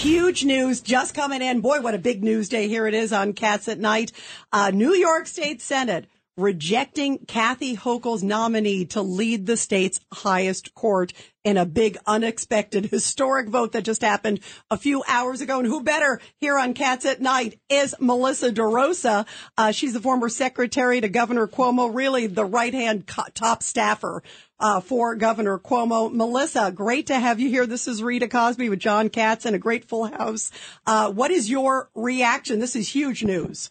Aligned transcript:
Huge 0.00 0.46
news 0.46 0.80
just 0.80 1.12
coming 1.12 1.42
in. 1.42 1.60
Boy, 1.60 1.82
what 1.82 1.92
a 1.92 1.98
big 1.98 2.24
news 2.24 2.48
day. 2.48 2.68
Here 2.68 2.86
it 2.86 2.94
is 2.94 3.12
on 3.12 3.34
Cats 3.34 3.68
at 3.68 3.78
Night. 3.78 4.12
Uh, 4.50 4.70
New 4.70 4.94
York 4.94 5.26
State 5.26 5.60
Senate 5.60 6.06
rejecting 6.40 7.18
Kathy 7.26 7.76
Hochul's 7.76 8.22
nominee 8.22 8.84
to 8.86 9.02
lead 9.02 9.46
the 9.46 9.56
state's 9.56 10.00
highest 10.12 10.74
court 10.74 11.12
in 11.44 11.56
a 11.56 11.64
big, 11.64 11.96
unexpected, 12.06 12.86
historic 12.86 13.48
vote 13.48 13.72
that 13.72 13.84
just 13.84 14.02
happened 14.02 14.40
a 14.70 14.76
few 14.76 15.02
hours 15.08 15.40
ago. 15.40 15.58
And 15.58 15.66
who 15.66 15.82
better 15.82 16.20
here 16.38 16.58
on 16.58 16.74
Cats 16.74 17.06
at 17.06 17.20
Night 17.20 17.58
is 17.68 17.94
Melissa 17.98 18.52
DeRosa. 18.52 19.26
Uh, 19.56 19.72
she's 19.72 19.92
the 19.92 20.00
former 20.00 20.28
secretary 20.28 21.00
to 21.00 21.08
Governor 21.08 21.46
Cuomo, 21.46 21.94
really 21.94 22.26
the 22.26 22.44
right 22.44 22.74
hand 22.74 23.06
co- 23.06 23.22
top 23.34 23.62
staffer 23.62 24.22
uh, 24.58 24.80
for 24.80 25.14
Governor 25.14 25.58
Cuomo. 25.58 26.12
Melissa, 26.12 26.70
great 26.70 27.06
to 27.06 27.18
have 27.18 27.40
you 27.40 27.48
here. 27.48 27.66
This 27.66 27.88
is 27.88 28.02
Rita 28.02 28.28
Cosby 28.28 28.68
with 28.68 28.80
John 28.80 29.08
Katz 29.08 29.46
and 29.46 29.56
a 29.56 29.58
great 29.58 29.86
full 29.86 30.06
house. 30.06 30.50
Uh, 30.86 31.10
what 31.10 31.30
is 31.30 31.48
your 31.48 31.88
reaction? 31.94 32.58
This 32.58 32.76
is 32.76 32.88
huge 32.88 33.24
news. 33.24 33.70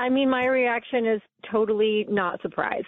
I 0.00 0.08
mean, 0.08 0.30
my 0.30 0.46
reaction 0.46 1.06
is 1.06 1.20
totally 1.52 2.06
not 2.08 2.40
surprised. 2.40 2.86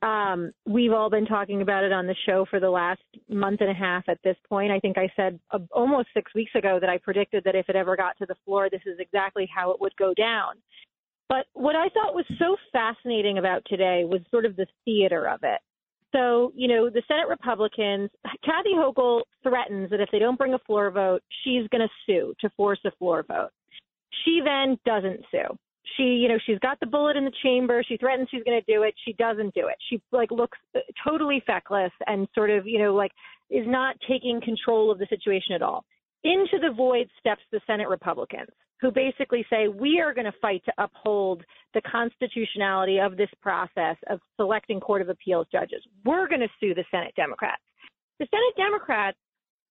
Um, 0.00 0.50
we've 0.66 0.92
all 0.92 1.10
been 1.10 1.26
talking 1.26 1.60
about 1.60 1.84
it 1.84 1.92
on 1.92 2.06
the 2.06 2.14
show 2.24 2.46
for 2.48 2.58
the 2.58 2.70
last 2.70 3.02
month 3.28 3.60
and 3.60 3.68
a 3.68 3.74
half 3.74 4.08
at 4.08 4.18
this 4.24 4.36
point. 4.48 4.72
I 4.72 4.80
think 4.80 4.96
I 4.96 5.12
said 5.14 5.38
uh, 5.50 5.58
almost 5.72 6.08
six 6.14 6.34
weeks 6.34 6.52
ago 6.54 6.78
that 6.80 6.88
I 6.88 6.96
predicted 6.96 7.44
that 7.44 7.54
if 7.54 7.68
it 7.68 7.76
ever 7.76 7.96
got 7.96 8.16
to 8.16 8.26
the 8.26 8.34
floor, 8.46 8.70
this 8.70 8.80
is 8.86 8.98
exactly 8.98 9.46
how 9.54 9.72
it 9.72 9.80
would 9.82 9.94
go 9.96 10.14
down. 10.14 10.54
But 11.28 11.44
what 11.52 11.76
I 11.76 11.90
thought 11.90 12.14
was 12.14 12.24
so 12.38 12.56
fascinating 12.72 13.36
about 13.36 13.62
today 13.66 14.04
was 14.06 14.22
sort 14.30 14.46
of 14.46 14.56
the 14.56 14.66
theater 14.86 15.28
of 15.28 15.40
it. 15.42 15.60
So, 16.12 16.52
you 16.56 16.66
know, 16.66 16.88
the 16.88 17.02
Senate 17.06 17.28
Republicans, 17.28 18.08
Kathy 18.42 18.72
Hochul 18.74 19.20
threatens 19.42 19.90
that 19.90 20.00
if 20.00 20.08
they 20.10 20.18
don't 20.18 20.38
bring 20.38 20.54
a 20.54 20.58
floor 20.60 20.90
vote, 20.90 21.22
she's 21.44 21.68
going 21.68 21.86
to 21.86 21.94
sue 22.06 22.32
to 22.40 22.48
force 22.56 22.80
a 22.86 22.90
floor 22.92 23.22
vote. 23.28 23.50
She 24.24 24.40
then 24.42 24.78
doesn't 24.86 25.20
sue 25.30 25.58
she, 25.96 26.02
you 26.02 26.28
know, 26.28 26.38
she's 26.44 26.58
got 26.58 26.78
the 26.80 26.86
bullet 26.86 27.16
in 27.16 27.24
the 27.24 27.32
chamber. 27.42 27.82
She 27.86 27.96
threatens 27.96 28.28
she's 28.30 28.42
going 28.42 28.60
to 28.60 28.72
do 28.72 28.82
it. 28.82 28.94
She 29.04 29.12
doesn't 29.14 29.54
do 29.54 29.68
it. 29.68 29.76
She 29.88 30.00
like 30.12 30.30
looks 30.30 30.58
uh, 30.76 30.80
totally 31.06 31.42
feckless 31.46 31.92
and 32.06 32.28
sort 32.34 32.50
of, 32.50 32.66
you 32.66 32.78
know, 32.78 32.94
like 32.94 33.12
is 33.50 33.64
not 33.66 33.96
taking 34.08 34.40
control 34.40 34.90
of 34.90 34.98
the 34.98 35.06
situation 35.08 35.54
at 35.54 35.62
all. 35.62 35.84
Into 36.24 36.58
the 36.60 36.74
void 36.74 37.08
steps 37.18 37.42
the 37.52 37.60
Senate 37.66 37.88
Republicans, 37.88 38.48
who 38.80 38.90
basically 38.90 39.46
say 39.48 39.68
we 39.68 40.00
are 40.00 40.12
going 40.12 40.24
to 40.24 40.38
fight 40.40 40.62
to 40.64 40.72
uphold 40.78 41.44
the 41.74 41.80
constitutionality 41.82 42.98
of 42.98 43.16
this 43.16 43.30
process 43.40 43.96
of 44.10 44.20
selecting 44.36 44.80
Court 44.80 45.00
of 45.00 45.08
Appeals 45.08 45.46
judges. 45.50 45.82
We're 46.04 46.28
going 46.28 46.40
to 46.40 46.48
sue 46.60 46.74
the 46.74 46.84
Senate 46.90 47.14
Democrats. 47.16 47.62
The 48.18 48.26
Senate 48.30 48.56
Democrats 48.56 49.16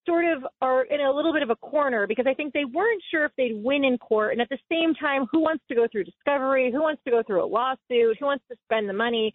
sort 0.08 0.26
of 0.26 0.46
are 0.62 0.84
in 0.86 1.02
a 1.02 1.12
little 1.12 1.34
bit 1.34 1.44
of 1.44 1.50
a 1.50 1.56
corner 1.56 2.08
because 2.08 2.26
I 2.28 2.34
think 2.34 2.54
they 2.54 2.66
weren't 2.66 3.04
sure 3.12 3.26
if 3.26 3.32
they'd 3.38 3.54
win 3.56 3.84
in 3.84 3.98
court. 3.98 4.32
And 4.32 4.42
at 4.42 4.50
the 4.50 4.58
same 4.72 4.96
time, 4.96 5.28
who 5.32 5.42
wants 5.42 5.64
to 5.70 5.76
go 5.76 5.88
through 5.92 6.06
discovery? 6.06 6.72
Who 6.72 6.82
wants 6.82 7.02
to 7.06 7.12
go 7.12 7.22
through 7.26 7.44
a 7.44 7.46
lawsuit? 7.46 8.18
Who 8.20 8.26
wants 8.26 8.46
to 8.50 8.58
spend 8.66 8.90
the 8.90 8.94
money? 8.94 9.34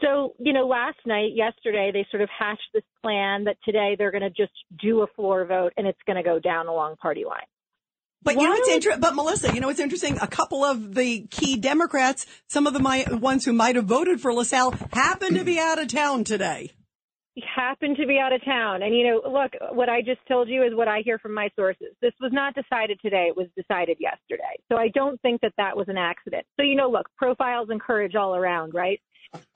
So, 0.00 0.34
you 0.38 0.52
know, 0.52 0.66
last 0.66 0.98
night, 1.06 1.32
yesterday, 1.34 1.90
they 1.92 2.06
sort 2.10 2.22
of 2.22 2.28
hatched 2.36 2.68
this 2.72 2.82
plan 3.02 3.44
that 3.44 3.56
today 3.64 3.94
they're 3.98 4.10
going 4.10 4.22
to 4.22 4.30
just 4.30 4.52
do 4.80 5.02
a 5.02 5.06
floor 5.14 5.44
vote 5.44 5.72
and 5.76 5.86
it's 5.86 6.00
going 6.06 6.16
to 6.16 6.22
go 6.22 6.38
down 6.38 6.66
along 6.66 6.96
party 6.96 7.24
lines. 7.24 7.48
But 8.22 8.36
you 8.36 8.48
know 8.48 8.54
it's 8.54 8.68
interesting. 8.70 9.00
But 9.02 9.14
Melissa, 9.14 9.54
you 9.54 9.60
know 9.60 9.68
it's 9.68 9.80
interesting. 9.80 10.16
A 10.18 10.26
couple 10.26 10.64
of 10.64 10.94
the 10.94 11.26
key 11.30 11.58
Democrats, 11.58 12.24
some 12.48 12.66
of 12.66 12.72
the 12.72 12.78
my- 12.78 13.04
ones 13.10 13.44
who 13.44 13.52
might 13.52 13.76
have 13.76 13.84
voted 13.84 14.18
for 14.18 14.32
LaSalle, 14.32 14.70
happen 14.94 15.34
to 15.34 15.44
be 15.44 15.58
out 15.58 15.78
of 15.78 15.88
town 15.88 16.24
today 16.24 16.72
happened 17.54 17.96
to 17.96 18.06
be 18.06 18.18
out 18.18 18.32
of 18.32 18.44
town. 18.44 18.82
And, 18.82 18.94
you 18.94 19.06
know, 19.06 19.22
look, 19.30 19.52
what 19.72 19.88
I 19.88 20.00
just 20.00 20.20
told 20.26 20.48
you 20.48 20.62
is 20.62 20.74
what 20.74 20.88
I 20.88 21.00
hear 21.04 21.18
from 21.18 21.34
my 21.34 21.50
sources. 21.56 21.94
This 22.00 22.12
was 22.20 22.32
not 22.32 22.54
decided 22.54 22.98
today. 23.00 23.26
It 23.28 23.36
was 23.36 23.46
decided 23.56 23.98
yesterday. 24.00 24.42
So 24.70 24.76
I 24.76 24.88
don't 24.88 25.20
think 25.22 25.40
that 25.42 25.52
that 25.58 25.76
was 25.76 25.88
an 25.88 25.98
accident. 25.98 26.46
So, 26.56 26.64
you 26.64 26.74
know, 26.74 26.88
look, 26.90 27.08
profiles 27.16 27.68
and 27.70 27.80
courage 27.80 28.14
all 28.14 28.34
around, 28.34 28.74
right? 28.74 29.00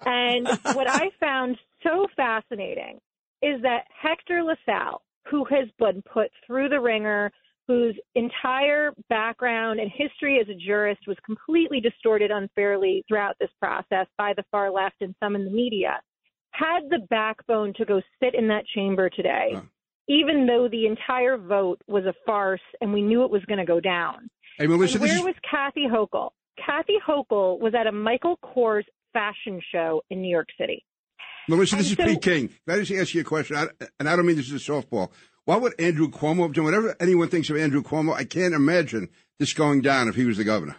And 0.05 0.47
what 0.73 0.89
I 0.89 1.11
found 1.21 1.57
so 1.83 2.07
fascinating 2.17 2.99
is 3.43 3.63
that 3.63 3.85
Hector 4.01 4.43
LaSalle, 4.43 5.03
who 5.31 5.45
has 5.45 5.69
been 5.79 6.03
put 6.03 6.31
through 6.47 6.69
the 6.69 6.81
ringer, 6.81 7.31
whose 7.67 7.95
entire 8.15 8.93
background 9.11 9.79
and 9.79 9.91
history 9.95 10.41
as 10.41 10.49
a 10.49 10.55
jurist 10.55 11.03
was 11.07 11.19
completely 11.25 11.81
distorted 11.81 12.31
unfairly 12.31 13.05
throughout 13.07 13.37
this 13.39 13.51
process 13.61 14.07
by 14.17 14.33
the 14.35 14.45
far 14.51 14.71
left 14.71 14.97
and 15.03 15.15
some 15.23 15.37
in 15.37 15.45
the 15.45 15.51
media, 15.51 16.01
had 16.59 16.89
the 16.91 17.07
backbone 17.11 17.73
to 17.77 17.85
go 17.85 18.01
sit 18.21 18.35
in 18.35 18.49
that 18.49 18.65
chamber 18.75 19.09
today, 19.09 19.51
huh. 19.55 19.61
even 20.09 20.47
though 20.47 20.69
the 20.71 20.87
entire 20.87 21.37
vote 21.37 21.81
was 21.87 22.05
a 22.05 22.15
farce 22.27 22.61
and 22.81 22.93
we 22.93 23.03
knew 23.03 23.25
it 23.25 23.31
was 23.31 23.45
going 23.45 23.59
to 23.59 23.65
go 23.65 23.81
down. 23.81 24.29
Hey, 24.59 24.67
Melissa, 24.67 24.99
where 24.99 25.23
was 25.23 25.35
Kathy 25.49 25.87
Hochul? 25.87 26.31
Kathy 26.65 26.97
Hochul 27.07 27.61
was 27.61 27.75
at 27.79 27.87
a 27.87 27.93
Michael 27.93 28.39
Kors 28.45 28.85
fashion 29.13 29.61
show 29.73 30.03
in 30.11 30.21
New 30.21 30.31
York 30.31 30.49
City. 30.59 30.85
Melissa, 31.49 31.77
this 31.77 31.93
and 31.93 31.99
is 31.99 32.07
so, 32.07 32.13
Pete 32.15 32.23
King. 32.23 32.49
Can 32.49 32.77
I 32.77 32.81
just 32.83 32.93
ask 32.93 33.15
you 33.15 33.21
a 33.23 33.25
question? 33.25 33.57
I, 33.57 33.69
and 33.99 34.09
I 34.09 34.17
don't 34.17 34.27
mean 34.27 34.37
this 34.37 34.51
is 34.51 34.69
a 34.69 34.73
softball. 34.73 35.11
Why 35.45 35.57
would 35.57 35.81
Andrew 35.81 36.09
Cuomo 36.09 36.43
have 36.43 36.53
done 36.53 36.65
whatever 36.65 36.95
anyone 37.01 37.29
thinks 37.29 37.49
of 37.49 37.57
Andrew 37.57 37.83
Cuomo? 37.83 38.13
I 38.13 38.25
can't 38.25 38.53
imagine 38.53 39.09
this 39.39 39.55
going 39.55 39.81
down 39.81 40.09
if 40.09 40.15
he 40.15 40.27
was 40.27 40.37
the 40.37 40.45
governor. 40.45 40.77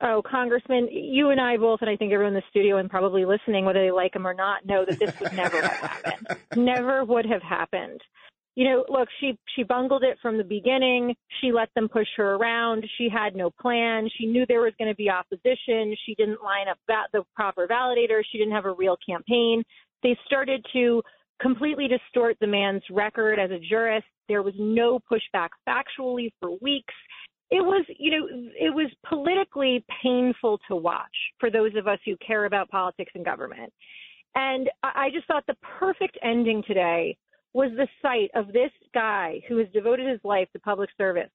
Oh, 0.00 0.22
Congressman, 0.24 0.88
you 0.92 1.30
and 1.30 1.40
I 1.40 1.56
both, 1.56 1.80
and 1.80 1.90
I 1.90 1.96
think 1.96 2.12
everyone 2.12 2.34
in 2.34 2.40
the 2.40 2.48
studio 2.50 2.76
and 2.76 2.88
probably 2.88 3.24
listening, 3.24 3.64
whether 3.64 3.84
they 3.84 3.90
like 3.90 4.14
him 4.14 4.26
or 4.26 4.34
not, 4.34 4.64
know 4.64 4.84
that 4.84 4.98
this 4.98 5.18
would 5.18 5.32
never 5.32 5.60
have 5.60 5.72
happened. 5.72 6.38
Never 6.56 7.04
would 7.04 7.26
have 7.26 7.42
happened. 7.42 8.00
You 8.54 8.64
know, 8.64 8.84
look, 8.88 9.08
she 9.20 9.38
she 9.54 9.62
bungled 9.62 10.02
it 10.02 10.18
from 10.20 10.36
the 10.36 10.44
beginning. 10.44 11.14
She 11.40 11.52
let 11.52 11.68
them 11.74 11.88
push 11.88 12.08
her 12.16 12.34
around. 12.34 12.84
She 12.96 13.08
had 13.08 13.36
no 13.36 13.50
plan. 13.50 14.08
She 14.18 14.26
knew 14.26 14.44
there 14.46 14.60
was 14.60 14.72
going 14.78 14.90
to 14.90 14.96
be 14.96 15.08
opposition. 15.10 15.94
She 16.06 16.14
didn't 16.16 16.42
line 16.42 16.68
up 16.68 16.78
that, 16.88 17.06
the 17.12 17.22
proper 17.36 17.68
validator. 17.68 18.22
She 18.30 18.38
didn't 18.38 18.54
have 18.54 18.66
a 18.66 18.72
real 18.72 18.96
campaign. 19.08 19.62
They 20.02 20.16
started 20.26 20.64
to 20.72 21.02
completely 21.40 21.86
distort 21.88 22.36
the 22.40 22.46
man's 22.46 22.82
record 22.90 23.38
as 23.38 23.50
a 23.50 23.58
jurist. 23.58 24.06
There 24.28 24.42
was 24.42 24.54
no 24.58 24.98
pushback 25.10 25.50
factually 25.68 26.30
for 26.40 26.50
weeks 26.60 26.94
it 27.50 27.62
was, 27.62 27.84
you 27.98 28.10
know, 28.10 28.26
it 28.28 28.74
was 28.74 28.90
politically 29.08 29.84
painful 30.02 30.58
to 30.68 30.76
watch 30.76 31.06
for 31.38 31.50
those 31.50 31.74
of 31.76 31.86
us 31.86 31.98
who 32.04 32.16
care 32.24 32.44
about 32.44 32.68
politics 32.68 33.12
and 33.14 33.24
government. 33.24 33.72
And 34.34 34.68
I 34.82 35.08
just 35.12 35.26
thought 35.26 35.44
the 35.46 35.56
perfect 35.78 36.18
ending 36.22 36.62
today 36.66 37.16
was 37.54 37.70
the 37.76 37.88
sight 38.02 38.30
of 38.34 38.52
this 38.52 38.70
guy 38.94 39.40
who 39.48 39.56
has 39.56 39.66
devoted 39.72 40.06
his 40.06 40.20
life 40.22 40.48
to 40.52 40.60
public 40.60 40.90
service 40.98 41.30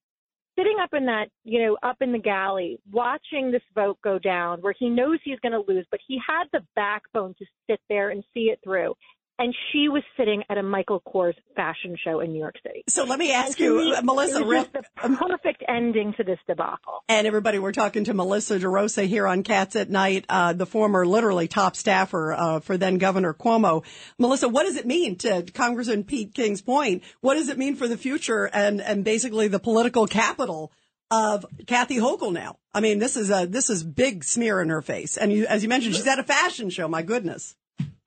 sitting 0.56 0.78
up 0.82 0.94
in 0.94 1.06
that, 1.06 1.30
you 1.44 1.60
know, 1.66 1.78
up 1.84 1.98
in 2.02 2.12
the 2.12 2.20
galley, 2.20 2.80
watching 2.92 3.52
this 3.52 3.64
vote 3.74 3.98
go 4.04 4.20
down 4.20 4.62
where 4.62 4.76
he 4.78 4.90
knows 4.90 5.20
he's 5.24 5.40
going 5.40 5.52
to 5.52 5.72
lose, 5.72 5.86
but 5.90 6.00
he 6.08 6.20
had 6.26 6.46
the 6.54 6.64
backbone 6.76 7.34
to 7.40 7.46
sit 7.68 7.80
there 7.90 8.12
and 8.12 8.24
see 8.34 8.52
it 8.52 8.60
through 8.64 8.94
and 9.40 9.54
she 9.72 9.90
was 9.90 10.04
sitting 10.16 10.44
at 10.50 10.58
a 10.58 10.64
Michael 10.64 11.02
Kors 11.02 11.34
fashion 11.56 11.98
show 12.02 12.20
in 12.20 12.32
New 12.32 12.40
York 12.40 12.56
City. 12.66 12.84
So 12.88 13.04
let 13.04 13.18
me 13.18 13.32
ask 13.32 13.60
you, 13.60 13.78
me, 13.78 13.96
Melissa, 14.04 14.44
was 14.44 14.68
the 14.74 14.84
perfect 14.96 15.64
ending 15.68 16.14
to 16.18 16.24
this 16.24 16.40
debacle. 16.48 17.04
And 17.10 17.26
everybody, 17.26 17.60
we're 17.60 17.72
talking 17.72 18.04
to 18.06 18.14
Melissa 18.14 18.60
DeRosa 18.60 19.08
here 19.08 19.28
on 19.28 19.44
Cats 19.44 19.76
at 19.76 19.90
Night, 19.90 20.26
uh, 20.30 20.54
the 20.54 20.66
former, 20.66 21.06
literally 21.06 21.48
top 21.48 21.76
staffer 21.76 22.34
uh, 22.34 22.60
for 22.60 22.78
then 22.78 22.98
Governor 22.98 23.34
Cuomo. 23.34 23.84
Melissa, 24.20 24.48
what 24.48 24.64
does 24.64 24.76
it 24.76 24.86
mean 24.86 25.18
to 25.18 25.44
Congressman 25.54 26.04
Pete 26.04 26.34
King's 26.34 26.62
point? 26.62 27.04
What 27.22 27.36
does 27.36 27.50
it 27.50 27.58
mean 27.58 27.76
for 27.76 27.88
the 27.88 27.98
future 27.98 28.46
and 28.46 28.82
and 28.82 29.04
basically 29.04 29.48
the 29.48 29.60
political 29.60 30.08
capital? 30.08 30.72
Of 31.12 31.46
Kathy 31.68 31.98
Hochul 31.98 32.34
now. 32.34 32.58
I 32.74 32.80
mean, 32.80 32.98
this 32.98 33.18
is 33.18 33.30
a 33.30 33.46
this 33.46 33.70
is 33.70 33.84
big 33.84 34.24
smear 34.24 34.60
in 34.62 34.70
her 34.70 34.82
face, 34.82 35.16
and 35.16 35.32
you, 35.32 35.46
as 35.46 35.62
you 35.62 35.70
mentioned, 35.70 35.94
she's 35.94 36.08
at 36.08 36.18
a 36.18 36.24
fashion 36.24 36.72
show. 36.72 36.88
My 36.88 37.04
goodness. 37.04 37.56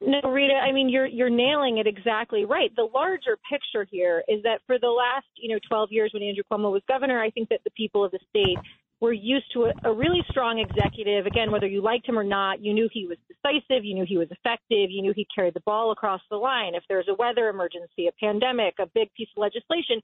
No, 0.07 0.21
Rita, 0.31 0.55
I 0.55 0.71
mean 0.71 0.89
you're 0.89 1.07
you're 1.07 1.29
nailing 1.31 1.79
it 1.79 1.87
exactly 1.89 2.45
right. 2.45 2.71
The 2.77 2.89
larger 2.95 3.37
picture 3.51 3.87
here 3.91 4.23
is 4.29 4.41
that 4.45 4.61
for 4.65 4.79
the 4.79 4.89
last, 4.89 5.27
you 5.35 5.53
know, 5.53 5.59
12 5.69 5.89
years 5.91 6.13
when 6.15 6.23
Andrew 6.23 6.45
Cuomo 6.51 6.71
was 6.71 6.83
governor, 6.87 7.21
I 7.21 7.31
think 7.31 7.49
that 7.49 7.61
the 7.65 7.71
people 7.73 8.05
of 8.05 8.13
the 8.13 8.21
state 8.31 8.57
were 9.01 9.13
used 9.13 9.47
to 9.53 9.65
a, 9.65 9.73
a 9.85 9.93
really 9.93 10.21
strong 10.31 10.59
executive. 10.59 11.27
Again, 11.27 11.51
whether 11.51 11.67
you 11.67 11.83
liked 11.83 12.09
him 12.09 12.19
or 12.19 12.25
not, 12.25 12.63
you 12.63 12.73
knew 12.73 12.89
he 12.93 13.07
was 13.07 13.19
decisive, 13.29 13.85
you 13.85 13.95
knew 13.95 14.07
he 14.07 14.17
was 14.17 14.29
effective, 14.31 14.91
you 14.91 15.03
knew 15.03 15.13
he 15.15 15.27
carried 15.35 15.55
the 15.55 15.63
ball 15.67 15.93
across 15.93 16.21
the 16.31 16.37
line. 16.37 16.75
If 16.75 16.85
there's 16.89 17.09
a 17.09 17.15
weather 17.15 17.49
emergency, 17.49 18.09
a 18.09 18.13
pandemic, 18.25 18.75
a 18.79 18.87
big 18.95 19.13
piece 19.15 19.29
of 19.37 19.41
legislation, 19.41 20.01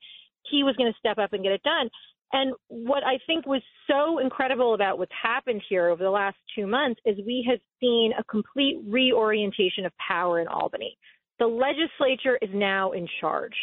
he 0.50 0.62
was 0.62 0.76
going 0.76 0.92
to 0.92 0.98
step 0.98 1.18
up 1.18 1.32
and 1.32 1.42
get 1.42 1.52
it 1.52 1.62
done. 1.62 1.88
And 2.32 2.54
what 2.68 3.04
I 3.04 3.18
think 3.26 3.46
was 3.46 3.62
so 3.86 4.18
incredible 4.18 4.74
about 4.74 4.98
what's 4.98 5.12
happened 5.22 5.62
here 5.68 5.88
over 5.88 6.02
the 6.02 6.10
last 6.10 6.36
two 6.54 6.66
months 6.66 7.00
is 7.04 7.16
we 7.26 7.46
have 7.48 7.60
seen 7.78 8.12
a 8.18 8.24
complete 8.24 8.78
reorientation 8.86 9.84
of 9.84 9.92
power 9.96 10.40
in 10.40 10.48
Albany. 10.48 10.96
The 11.38 11.46
legislature 11.46 12.38
is 12.40 12.50
now 12.54 12.92
in 12.92 13.06
charge. 13.20 13.56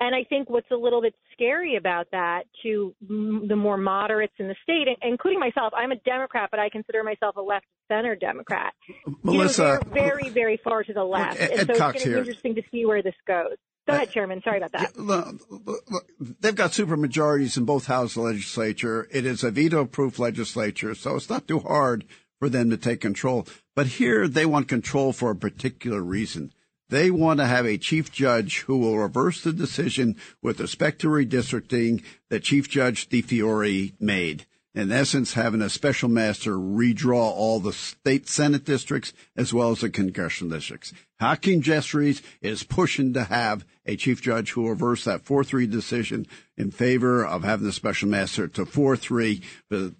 And 0.00 0.14
I 0.14 0.24
think 0.24 0.50
what's 0.50 0.70
a 0.72 0.76
little 0.76 1.00
bit 1.00 1.14
scary 1.32 1.76
about 1.76 2.08
that 2.10 2.42
to 2.62 2.94
the 3.00 3.56
more 3.56 3.76
moderates 3.76 4.34
in 4.38 4.48
the 4.48 4.56
state, 4.62 4.88
including 5.02 5.38
myself, 5.38 5.72
I'm 5.76 5.92
a 5.92 5.96
Democrat, 5.96 6.48
but 6.50 6.58
I 6.58 6.68
consider 6.68 7.04
myself 7.04 7.36
a 7.36 7.40
left 7.40 7.66
center 7.88 8.16
Democrat. 8.16 8.74
Melissa, 9.22 9.80
you 9.82 9.88
know, 9.88 9.94
very, 9.94 10.28
very 10.30 10.60
far 10.62 10.82
to 10.82 10.92
the 10.92 11.04
left. 11.04 11.40
Look, 11.40 11.50
Ed, 11.50 11.58
and 11.60 11.68
so 11.68 11.76
Cox 11.76 11.96
it's 11.96 12.04
going 12.04 12.16
to 12.16 12.22
be 12.22 12.28
interesting 12.28 12.54
to 12.56 12.62
see 12.70 12.86
where 12.86 13.02
this 13.02 13.14
goes. 13.26 13.56
Go 13.86 13.92
uh, 13.92 13.96
ahead, 13.96 14.10
Chairman. 14.10 14.42
Sorry 14.42 14.58
about 14.58 14.72
that. 14.72 14.98
Look, 14.98 15.40
look, 15.48 16.06
they've 16.40 16.54
got 16.54 16.72
super 16.72 16.96
majorities 16.96 17.56
in 17.56 17.64
both 17.64 17.86
houses 17.86 18.16
of 18.16 18.22
the 18.22 18.28
legislature. 18.30 19.06
It 19.10 19.26
is 19.26 19.44
a 19.44 19.50
veto-proof 19.50 20.18
legislature, 20.18 20.94
so 20.94 21.16
it's 21.16 21.30
not 21.30 21.46
too 21.46 21.60
hard 21.60 22.04
for 22.38 22.48
them 22.48 22.70
to 22.70 22.76
take 22.76 23.00
control. 23.00 23.46
But 23.76 23.86
here 23.86 24.26
they 24.26 24.46
want 24.46 24.68
control 24.68 25.12
for 25.12 25.30
a 25.30 25.36
particular 25.36 26.02
reason. 26.02 26.52
They 26.94 27.10
want 27.10 27.40
to 27.40 27.46
have 27.46 27.66
a 27.66 27.76
chief 27.76 28.12
judge 28.12 28.60
who 28.60 28.78
will 28.78 28.96
reverse 28.96 29.42
the 29.42 29.52
decision 29.52 30.14
with 30.40 30.60
respect 30.60 31.00
to 31.00 31.08
redistricting 31.08 32.04
that 32.30 32.44
Chief 32.44 32.68
Judge 32.68 33.08
DiFiore 33.08 33.94
made 33.98 34.46
in 34.76 34.92
essence, 34.92 35.34
having 35.34 35.60
a 35.60 35.68
special 35.68 36.08
master 36.08 36.52
redraw 36.52 37.14
all 37.14 37.58
the 37.58 37.72
state 37.72 38.28
Senate 38.28 38.64
districts 38.64 39.12
as 39.36 39.52
well 39.52 39.72
as 39.72 39.80
the 39.80 39.90
congressional 39.90 40.56
districts. 40.56 40.92
Hakeem 41.20 41.62
Jeffries 41.62 42.22
is 42.40 42.62
pushing 42.62 43.12
to 43.14 43.24
have 43.24 43.64
a 43.86 43.96
chief 43.96 44.22
judge 44.22 44.52
who 44.52 44.62
will 44.62 44.70
reverse 44.70 45.02
that 45.02 45.24
4-3 45.24 45.68
decision 45.68 46.28
in 46.56 46.70
favor 46.70 47.26
of 47.26 47.42
having 47.42 47.66
the 47.66 47.72
special 47.72 48.08
master 48.08 48.46
to 48.46 48.64
4-3 48.64 49.42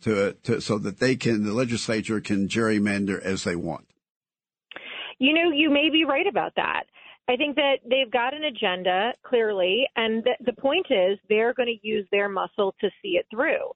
to, 0.02 0.36
to, 0.44 0.60
so 0.60 0.78
that 0.78 1.00
they 1.00 1.16
can, 1.16 1.42
the 1.42 1.52
legislature 1.52 2.20
can 2.20 2.46
gerrymander 2.46 3.20
as 3.20 3.42
they 3.42 3.56
want. 3.56 3.86
You 5.18 5.32
know, 5.34 5.50
you 5.50 5.70
may 5.70 5.90
be 5.90 6.04
right 6.04 6.26
about 6.26 6.52
that. 6.56 6.84
I 7.28 7.36
think 7.36 7.56
that 7.56 7.76
they've 7.88 8.10
got 8.10 8.34
an 8.34 8.44
agenda 8.44 9.14
clearly, 9.22 9.86
and 9.96 10.22
the, 10.24 10.36
the 10.44 10.52
point 10.52 10.86
is 10.90 11.18
they're 11.28 11.54
going 11.54 11.68
to 11.68 11.86
use 11.86 12.06
their 12.10 12.28
muscle 12.28 12.74
to 12.80 12.90
see 13.00 13.16
it 13.16 13.26
through. 13.30 13.70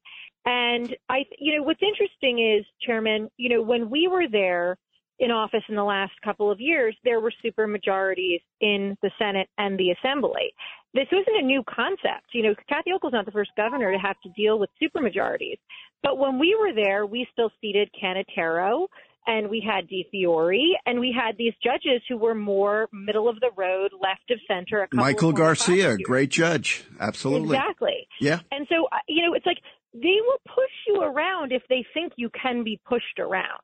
And 0.44 0.94
I, 1.08 1.25
you 1.38 1.56
know, 1.56 1.62
what's 1.62 1.82
interesting 1.82 2.38
is, 2.38 2.67
Chairman, 2.87 3.31
you 3.37 3.49
know, 3.49 3.62
when 3.62 3.88
we 3.88 4.06
were 4.06 4.29
there 4.31 4.76
in 5.19 5.31
office 5.31 5.64
in 5.69 5.75
the 5.75 5.85
last 5.85 6.12
couple 6.23 6.50
of 6.50 6.61
years, 6.61 6.94
there 7.05 7.20
were 7.20 7.32
super 7.43 7.67
majorities 7.67 8.41
in 8.61 8.96
the 9.02 9.11
Senate 9.19 9.49
and 9.58 9.79
the 9.79 9.91
Assembly. 9.91 10.52
This 10.94 11.08
wasn't 11.11 11.43
a 11.43 11.44
new 11.44 11.62
concept. 11.69 12.26
You 12.32 12.44
know, 12.44 12.55
Kathy 12.69 12.91
Hochul's 12.93 13.12
not 13.12 13.25
the 13.25 13.32
first 13.32 13.50
governor 13.56 13.93
to 13.93 13.99
have 13.99 14.20
to 14.23 14.29
deal 14.31 14.58
with 14.58 14.70
super 14.79 15.00
majorities. 15.00 15.58
But 16.02 16.19
when 16.19 16.38
we 16.38 16.55
were 16.55 16.73
there, 16.73 17.05
we 17.05 17.26
still 17.32 17.50
seated 17.61 17.91
Cannataro 18.00 18.87
and 19.29 19.49
we 19.49 19.61
had 19.65 19.89
DiFiore 19.89 20.73
and 20.87 20.99
we 20.99 21.15
had 21.15 21.37
these 21.37 21.53
judges 21.63 22.03
who 22.09 22.17
were 22.17 22.35
more 22.35 22.89
middle 22.93 23.29
of 23.29 23.39
the 23.41 23.51
road, 23.57 23.93
left 24.01 24.31
of 24.31 24.41
center. 24.49 24.89
Michael 24.93 25.33
Garcia, 25.33 25.99
great 25.99 26.31
judge. 26.31 26.85
Absolutely. 26.99 27.57
Exactly. 27.57 28.09
Yeah. 28.21 28.41
And 28.51 28.67
so, 28.71 28.87
uh, 28.91 28.97
you 29.07 29.25
know, 29.25 29.35
it's 29.35 29.45
like 29.45 29.59
they 29.93 30.17
will 30.27 30.41
push 30.47 30.73
you 30.87 31.03
around 31.03 31.53
if 31.53 31.63
they 31.69 31.85
think 31.93 32.15
you 32.17 32.31
can 32.31 32.65
be 32.65 32.81
pushed 32.89 33.19
around. 33.19 33.61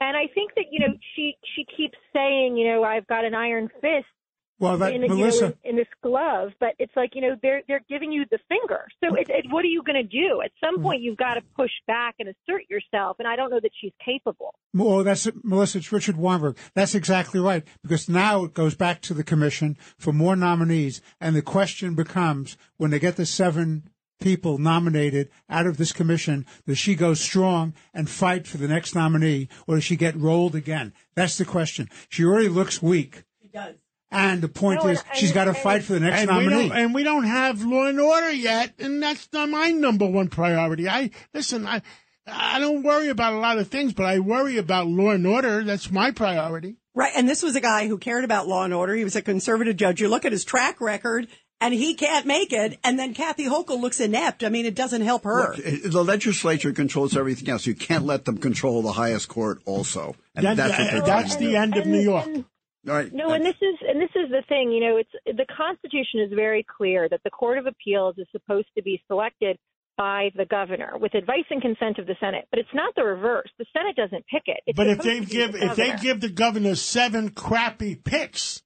And 0.00 0.16
I 0.16 0.26
think 0.34 0.52
that 0.56 0.66
you 0.70 0.80
know 0.80 0.94
she 1.14 1.36
she 1.54 1.64
keeps 1.76 1.96
saying 2.12 2.56
you 2.56 2.66
know 2.66 2.82
I've 2.82 3.06
got 3.06 3.24
an 3.24 3.34
iron 3.34 3.68
fist. 3.80 4.06
Well, 4.62 4.78
that, 4.78 4.94
in, 4.94 5.00
Melissa, 5.00 5.36
you 5.36 5.40
know, 5.42 5.54
in, 5.64 5.70
in, 5.70 5.76
this 5.76 5.88
glove, 6.04 6.52
but 6.60 6.76
it's 6.78 6.92
like 6.94 7.16
you 7.16 7.20
know 7.20 7.36
they're 7.42 7.62
they're 7.66 7.84
giving 7.88 8.12
you 8.12 8.24
the 8.30 8.38
finger. 8.48 8.86
So 9.02 9.16
it, 9.16 9.28
it, 9.28 9.46
what 9.50 9.64
are 9.64 9.68
you 9.68 9.82
going 9.82 10.00
to 10.00 10.08
do? 10.08 10.40
At 10.40 10.52
some 10.60 10.78
mm. 10.78 10.82
point, 10.84 11.02
you've 11.02 11.16
got 11.16 11.34
to 11.34 11.42
push 11.56 11.72
back 11.88 12.14
and 12.20 12.28
assert 12.28 12.70
yourself. 12.70 13.16
And 13.18 13.26
I 13.26 13.34
don't 13.34 13.50
know 13.50 13.58
that 13.60 13.72
she's 13.80 13.90
capable. 14.04 14.54
Well, 14.72 15.02
that's 15.02 15.26
Melissa. 15.42 15.78
It's 15.78 15.90
Richard 15.90 16.16
Weinberg. 16.16 16.58
That's 16.74 16.94
exactly 16.94 17.40
right. 17.40 17.66
Because 17.82 18.08
now 18.08 18.44
it 18.44 18.54
goes 18.54 18.76
back 18.76 19.00
to 19.02 19.14
the 19.14 19.24
commission 19.24 19.76
for 19.98 20.12
more 20.12 20.36
nominees, 20.36 21.02
and 21.20 21.34
the 21.34 21.42
question 21.42 21.96
becomes 21.96 22.56
when 22.76 22.92
they 22.92 23.00
get 23.00 23.16
the 23.16 23.26
seven 23.26 23.90
people 24.20 24.58
nominated 24.58 25.28
out 25.50 25.66
of 25.66 25.76
this 25.76 25.92
commission, 25.92 26.46
does 26.66 26.78
she 26.78 26.94
go 26.94 27.14
strong 27.14 27.74
and 27.92 28.08
fight 28.08 28.46
for 28.46 28.58
the 28.58 28.68
next 28.68 28.94
nominee, 28.94 29.48
or 29.66 29.74
does 29.74 29.84
she 29.84 29.96
get 29.96 30.16
rolled 30.16 30.54
again? 30.54 30.92
That's 31.16 31.36
the 31.36 31.44
question. 31.44 31.88
She 32.08 32.24
already 32.24 32.48
looks 32.48 32.80
weak. 32.80 33.24
She 33.42 33.48
does. 33.48 33.74
And 34.12 34.42
the 34.42 34.48
point 34.48 34.84
no, 34.84 34.90
is, 34.90 35.02
and, 35.08 35.18
she's 35.18 35.32
got 35.32 35.44
to 35.44 35.54
fight 35.54 35.82
for 35.84 35.94
the 35.94 36.00
next 36.00 36.20
and 36.20 36.30
nominee. 36.30 36.68
We 36.68 36.70
and 36.70 36.94
we 36.94 37.02
don't 37.02 37.24
have 37.24 37.62
law 37.62 37.86
and 37.86 37.98
order 37.98 38.30
yet, 38.30 38.74
and 38.78 39.02
that's 39.02 39.28
not 39.32 39.48
my 39.48 39.70
number 39.70 40.06
one 40.06 40.28
priority. 40.28 40.88
I 40.88 41.10
listen. 41.32 41.66
I 41.66 41.82
I 42.26 42.60
don't 42.60 42.82
worry 42.82 43.08
about 43.08 43.32
a 43.32 43.38
lot 43.38 43.58
of 43.58 43.68
things, 43.68 43.92
but 43.92 44.06
I 44.06 44.20
worry 44.20 44.58
about 44.58 44.86
law 44.86 45.10
and 45.10 45.26
order. 45.26 45.64
That's 45.64 45.90
my 45.90 46.10
priority. 46.12 46.76
Right. 46.94 47.12
And 47.16 47.28
this 47.28 47.42
was 47.42 47.56
a 47.56 47.60
guy 47.60 47.88
who 47.88 47.98
cared 47.98 48.24
about 48.24 48.46
law 48.46 48.64
and 48.64 48.74
order. 48.74 48.94
He 48.94 49.04
was 49.04 49.16
a 49.16 49.22
conservative 49.22 49.76
judge. 49.76 50.00
You 50.00 50.08
look 50.08 50.24
at 50.24 50.32
his 50.32 50.44
track 50.44 50.80
record 50.80 51.26
and 51.60 51.72
he 51.72 51.94
can't 51.94 52.26
make 52.26 52.52
it. 52.52 52.78
And 52.84 52.98
then 52.98 53.14
Kathy 53.14 53.46
Hochul 53.46 53.80
looks 53.80 53.98
inept. 53.98 54.44
I 54.44 54.50
mean, 54.50 54.66
it 54.66 54.74
doesn't 54.74 55.00
help 55.00 55.24
her. 55.24 55.54
Look, 55.56 55.66
eh, 55.66 55.78
the 55.84 56.04
legislature 56.04 56.72
controls 56.72 57.16
everything 57.16 57.48
else. 57.48 57.66
You 57.66 57.74
can't 57.74 58.04
let 58.04 58.24
them 58.24 58.38
control 58.38 58.82
the 58.82 58.92
highest 58.92 59.28
court 59.28 59.62
also. 59.64 60.14
And 60.34 60.44
that, 60.44 60.56
that's, 60.56 60.76
that, 60.76 60.94
eh, 60.94 61.00
that's 61.00 61.36
the 61.36 61.56
end 61.56 61.76
of 61.76 61.86
New 61.86 62.00
York. 62.00 62.28
Right. 62.84 63.12
No, 63.12 63.30
and 63.30 63.44
this 63.44 63.54
is 63.62 63.78
and 63.88 64.00
this 64.00 64.10
is 64.16 64.30
the 64.30 64.42
thing. 64.48 64.72
You 64.72 64.80
know, 64.80 64.96
it's 64.96 65.10
the 65.24 65.46
Constitution 65.56 66.20
is 66.20 66.32
very 66.34 66.64
clear 66.64 67.08
that 67.08 67.20
the 67.22 67.30
Court 67.30 67.58
of 67.58 67.66
Appeals 67.66 68.16
is 68.18 68.26
supposed 68.32 68.66
to 68.76 68.82
be 68.82 69.02
selected 69.06 69.56
by 69.96 70.30
the 70.34 70.46
governor 70.46 70.94
with 70.98 71.14
advice 71.14 71.44
and 71.50 71.62
consent 71.62 71.98
of 71.98 72.06
the 72.06 72.16
Senate. 72.18 72.46
But 72.50 72.58
it's 72.58 72.74
not 72.74 72.94
the 72.96 73.04
reverse. 73.04 73.48
The 73.58 73.66
Senate 73.72 73.94
doesn't 73.94 74.26
pick 74.26 74.42
it. 74.46 74.60
It's 74.66 74.76
but 74.76 74.88
if 74.88 74.98
they 74.98 75.20
give 75.20 75.52
the 75.52 75.66
if 75.66 75.76
they 75.76 75.94
give 75.96 76.20
the 76.20 76.28
governor 76.28 76.74
seven 76.74 77.30
crappy 77.30 77.94
picks, 77.94 78.62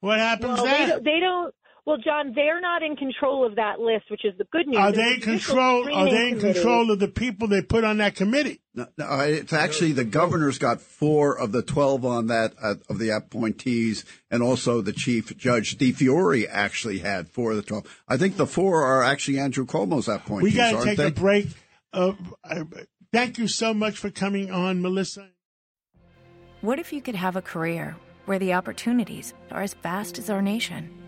what 0.00 0.20
happens 0.20 0.60
well, 0.60 0.64
then? 0.64 0.88
They 0.88 0.92
don't, 0.92 1.04
they 1.04 1.20
don't 1.20 1.54
well, 1.88 1.96
John, 1.96 2.34
they're 2.34 2.60
not 2.60 2.82
in 2.82 2.96
control 2.96 3.46
of 3.46 3.54
that 3.54 3.80
list, 3.80 4.10
which 4.10 4.22
is 4.22 4.36
the 4.36 4.44
good 4.52 4.66
news. 4.66 4.76
Are 4.76 4.92
they 4.92 5.14
in 5.14 5.20
control? 5.22 5.90
Are 5.90 6.10
they 6.10 6.28
in 6.28 6.38
control 6.38 6.90
of 6.90 6.98
the 6.98 7.08
people 7.08 7.48
they 7.48 7.62
put 7.62 7.82
on 7.82 7.96
that 7.96 8.14
committee? 8.14 8.60
No, 8.74 8.88
no, 8.98 9.20
it's 9.20 9.54
actually 9.54 9.92
the 9.92 10.04
governor's 10.04 10.58
got 10.58 10.82
four 10.82 11.38
of 11.38 11.50
the 11.52 11.62
twelve 11.62 12.04
on 12.04 12.26
that 12.26 12.52
uh, 12.62 12.74
of 12.90 12.98
the 12.98 13.08
appointees, 13.08 14.04
and 14.30 14.42
also 14.42 14.82
the 14.82 14.92
chief 14.92 15.34
judge 15.38 15.78
DiFiore 15.78 16.46
actually 16.50 16.98
had 16.98 17.30
four 17.30 17.52
of 17.52 17.56
the 17.56 17.62
twelve. 17.62 17.86
I 18.06 18.18
think 18.18 18.36
the 18.36 18.46
four 18.46 18.84
are 18.84 19.02
actually 19.02 19.38
Andrew 19.38 19.64
Cuomo's 19.64 20.08
appointees. 20.08 20.52
We 20.52 20.58
got 20.58 20.80
to 20.80 20.84
take 20.84 20.98
they? 20.98 21.06
a 21.06 21.10
break. 21.10 21.46
Uh, 21.94 22.12
thank 23.14 23.38
you 23.38 23.48
so 23.48 23.72
much 23.72 23.96
for 23.96 24.10
coming 24.10 24.50
on, 24.50 24.82
Melissa. 24.82 25.30
What 26.60 26.78
if 26.78 26.92
you 26.92 27.00
could 27.00 27.14
have 27.14 27.36
a 27.36 27.40
career 27.40 27.96
where 28.26 28.38
the 28.38 28.52
opportunities 28.52 29.32
are 29.50 29.62
as 29.62 29.72
vast 29.72 30.18
as 30.18 30.28
our 30.28 30.42
nation? 30.42 31.07